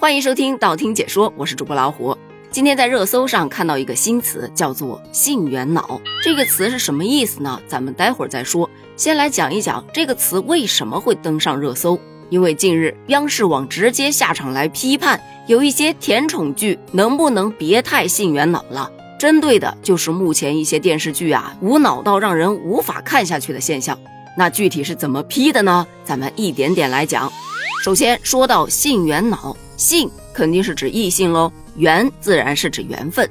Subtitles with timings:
[0.00, 2.16] 欢迎收听道听解说，我是主播老虎。
[2.52, 6.00] 今天在热搜上看到一个新词，叫做“性缘脑”。
[6.22, 7.60] 这个词是什么意思呢？
[7.66, 8.70] 咱们待会儿再说。
[8.96, 11.98] 先来讲一讲这个词为什么会登上热搜。
[12.30, 18.88] 因为近日央视网直接下场来批判，有一些甜宠剧能不能别太性缘脑了？
[19.18, 23.98] 针对的就是目前一些电视剧啊无脑到让人无法看下去的现象。
[24.36, 25.84] 那具体是怎么批的呢？
[26.04, 27.28] 咱们一点点来讲。
[27.82, 29.56] 首先说到性缘脑。
[29.78, 33.26] 性肯定是指异性喽，缘自然是指缘分。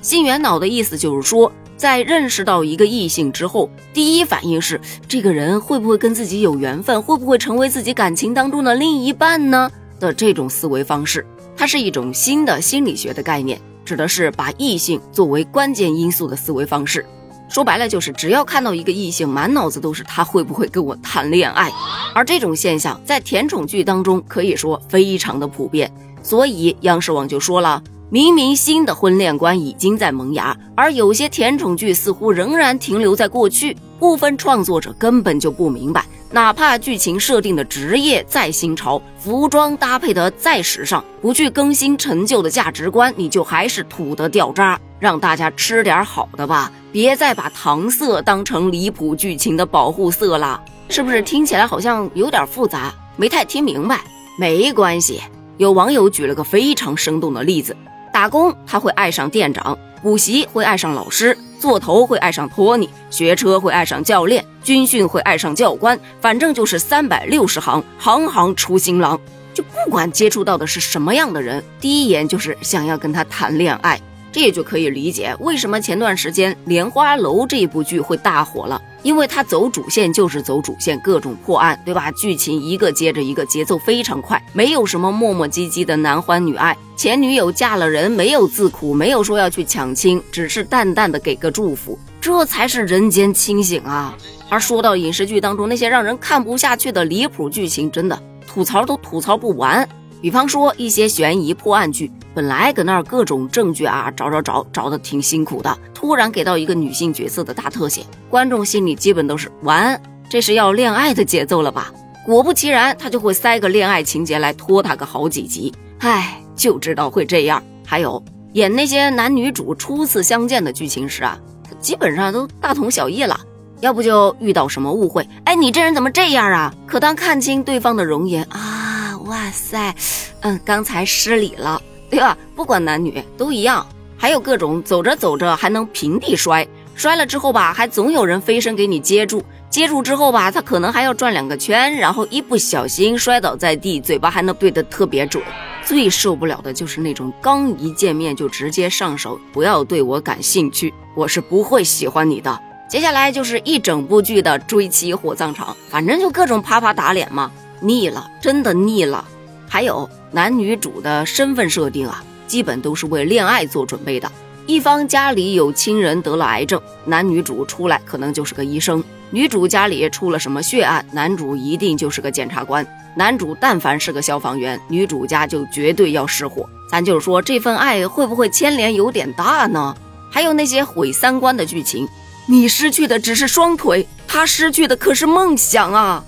[0.00, 9.70] 性缘脑的意思就是说，在认识到一个异性之后，第一反应是这个人会不会跟自己有缘分，会不会成为自己感情当中的另一半呢？
[9.98, 17.04] 的这种思维方式，它是一种新的心理学的概念，指的是把异性作为关键因素的思维方式。
[17.48, 21.72] 说白了就是，只要看到一个异性，满脑子都是他会不会跟我谈恋爱。
[22.14, 25.90] 而这种现象在甜宠剧当中可以说非常的普遍。
[26.22, 33.76] 所以央视网就说了，明明新的婚恋观已经在萌芽，而有些甜宠剧似乎仍然停留在过去。
[33.98, 44.78] 部分创作者根本就不明白，哪怕剧情设定的职业再新潮，服装搭配的再时尚，不去更新陈旧的价值观，你就还是土的掉渣。
[45.00, 52.92] 让大家吃点好的吧，别再把糖色当成离谱剧情的保护色了，是不是听起来好像有点复杂？
[53.16, 54.00] 没太听明白，
[54.38, 55.22] 没关系。
[55.56, 57.74] 有网友举了个非常生动的例子：
[58.12, 69.18] 打工他会爱上店长，补习会爱上老师，做头会爱上托尼，学车会爱上教练，军训会爱上教官，反正就是三百六十行，行行出新郎。
[69.54, 73.98] 就不管接触到的是什么样的人，第一眼就是想要跟他谈恋爱。
[74.38, 82.08] 这也就可以理解为什么前段时间《莲花楼》这部剧会大火了，因为它走主线就是走主线，各种破案，对吧？
[82.12, 86.76] 剧情一个接着一个，节奏非常快，没有什么磨磨唧唧的男欢女爱。
[86.96, 94.16] 前女友嫁了人，没有自苦，没有说要去抢亲，只是淡淡的给个祝福，这才是人间清醒啊！
[94.48, 98.16] 而说到影视剧当中那些让人看不下去的离谱剧情，真的
[98.46, 99.88] 吐槽都吐槽不完。
[100.20, 111.92] 比方说一些悬疑破案剧，本来搁那儿各种证据啊，找找找找的挺辛苦的，突然给到一个女性角色的大特写，观众心里基本都是完，这是要恋爱的节奏了吧？
[112.26, 115.72] 果不其然，他就会塞个恋爱情节来拖他个好几集。
[116.00, 117.62] 唉，就知道会这样。
[117.86, 121.38] 还有演那些男女主初次相见的剧情时啊，
[121.80, 123.38] 基本上都大同小异了，
[123.80, 126.74] 要不就遇到什么误会，哎，你这人怎么这样啊？
[126.86, 128.87] 可当看清对方的容颜啊。
[129.26, 129.94] 哇塞，
[130.40, 131.80] 嗯，刚才失礼了，
[132.10, 132.36] 对吧？
[132.54, 133.86] 不管男女都一样。
[134.20, 145.40] 还有各种走着走着还能平地摔，摔了之后吧，还总有人飞身给你接住，接住之后吧，他可能还要转两个圈，然后一不小心摔倒在地，嘴巴还能对得特别准。
[145.84, 152.60] 最受不了的就是那种刚一见面就直接上手，不要对我感兴趣，我是不会喜欢你的。
[152.90, 157.52] 接下来就是一整部剧的追妻火葬场，反正就各种啪啪打脸嘛。
[157.80, 159.24] 腻了，真的腻了。
[159.68, 164.30] 还有男女主的身份设定啊，基本都是为恋爱做准备的。
[164.66, 169.00] 一方家里有亲人得了癌症，男女主出来可能就是个医生；
[169.30, 172.86] 女主家里出了什么血案，男主一定就是个检察官。
[173.14, 176.68] 男主但凡是个消防员，女主家就绝对要失火。
[176.90, 179.94] 咱就是说，这份爱会不会牵连有点大呢？
[180.30, 182.06] 还有那些毁三观的剧情，
[182.46, 186.24] 你失去的只是双腿，他失去的可是梦想啊！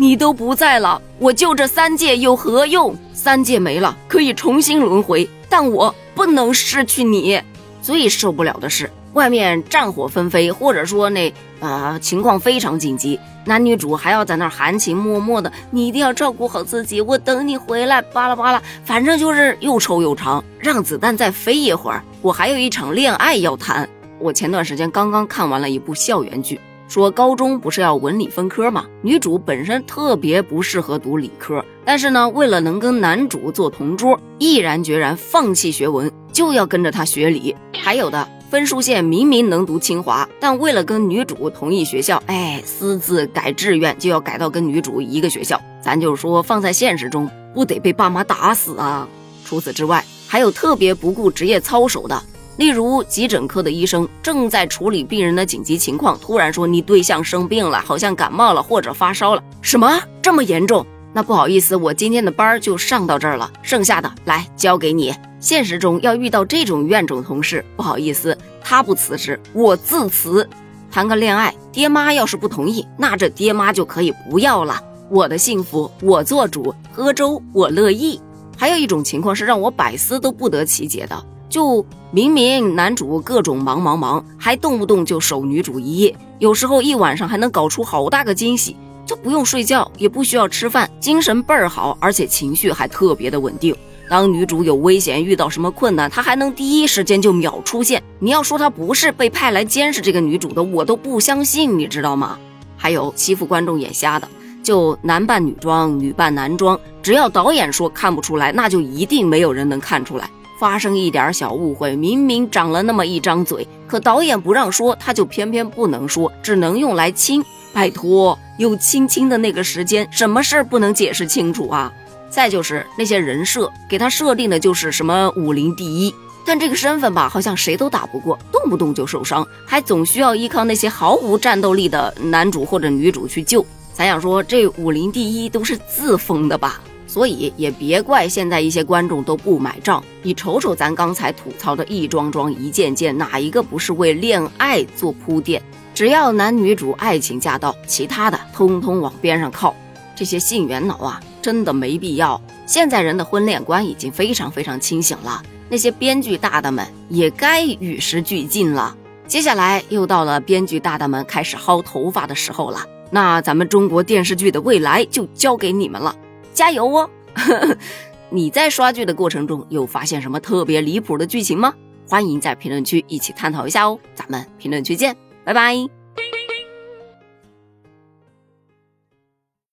[0.00, 2.96] 你都不在了，我就这三界有何用？
[3.12, 7.38] 三界没了，可以重新轮回，但我不能失去你。
[7.82, 18.00] 最受不了的是，外面战火纷飞，或者说那啊情况非常紧急，男女主还要在那含情脉脉的，你一定要照顾好自己，我等你回来。
[18.00, 23.86] 巴拉巴拉，反正就是又臭又长，让子弹再飞一会儿，我还有一场恋爱要谈。
[24.18, 26.58] 我前段时间刚刚看完了一部校园剧。
[26.90, 28.84] 说高中不是要文理分科吗？
[29.00, 37.54] 女主本身特别不适合读理科，但是呢，为了能跟男主做同桌，毅然决然放弃学文，就要跟着他学理。
[37.80, 45.60] 还有的分数线明明能读清华，但为了跟女主同一学校，哎，私自改志愿就要改到跟女主一个学校。
[45.80, 49.06] 咱就是说，放在现实中，不得被爸妈打死啊！
[49.44, 52.20] 除此之外，还有特别不顾职业操守的。
[52.60, 59.42] 例如，急诊科的医生正在处理病人的紧急情况，突然说你对象生病了，好像感冒了或者发烧了。
[59.62, 60.84] 什么这么严重？
[61.14, 65.14] 那不好意思，我今天的班就上到这儿了，剩下的来交给你。
[65.40, 70.46] 现实中要遇到这种怨种同事，不好意思，他不辞职，我自辞。
[70.90, 74.78] 谈个恋爱，爹妈要是不同意，那这爹妈就可以不要了。
[75.08, 78.20] 我的幸福我做主，喝粥我乐意。
[78.54, 93.74] 还有一种情况是让我百思都不得其解的，就明明男主各种忙忙忙，还动不动就守女主一夜，有时候一晚上还能搞出好大个惊喜，就不用睡觉，也不需要吃饭，精神倍儿好，而且情绪还特别的稳定。
[94.08, 98.02] 当女主有危险，遇到什么困难，他还能第一时间就秒出现。
[98.20, 102.38] 你要说他不是被派来监视这个女主的，我都不相信，你知道吗？
[102.76, 104.28] 还有欺负观众眼瞎的，
[104.62, 110.30] 就男扮女装，女扮男装，只要导演说看不出来，那就一定没有人能看出来。
[110.60, 117.42] 发生一点小误会，明明长了那么一张嘴，可导演不让说，他就偏偏不能说，只能用来亲。
[117.72, 121.90] 拜托，有亲亲的那个时间，什么事儿不能解释清楚啊？
[122.28, 126.14] 再就是那些人设，给他设定的就是什么武林第一，
[126.44, 133.64] 但这个身份吧，好像谁都打不过，动不动就受伤，还总需要依靠那些毫无战斗力的男主或者女主去救。
[133.94, 136.82] 咱想说，这武林第一都是自封的吧？
[137.10, 140.00] 所以也别怪现在一些观众都不买账。
[140.22, 145.60] 你瞅瞅咱刚才吐槽的一桩桩、一件件，哪一个不是为恋爱做铺垫？
[145.92, 149.74] 只要男女主爱情驾到，其他的通通往边上靠。
[150.14, 151.20] 这些性缘脑啊！
[151.42, 152.40] 真的没必要。
[152.64, 158.96] 现在人的婚恋观已经非常非常清醒了，那些编剧大大们也该与时俱进了。
[159.26, 166.14] 接下来又到了编剧大大们开始薅头发的时候了，那咱们中国电视剧的未来就交给你们了，
[166.60, 167.08] 加油哦！
[168.28, 171.72] 你在刷剧的过程中有发现什么特别离谱的剧情吗？
[172.06, 173.98] 欢迎在评论区一起探讨一下哦。
[174.14, 175.99] 咱们评论区见，拜拜。